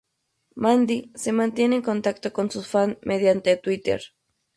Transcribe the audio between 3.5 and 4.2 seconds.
su Twitter.